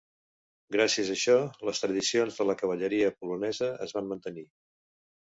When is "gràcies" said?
0.75-1.09